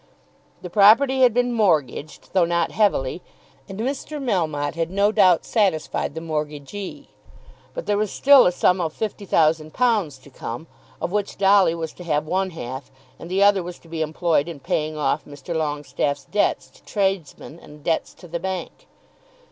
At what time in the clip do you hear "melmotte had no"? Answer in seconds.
4.19-5.11